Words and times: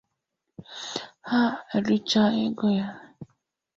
ha 1.29 1.41
richaa 1.85 2.29
ego 2.45 2.67
ya 2.77 2.87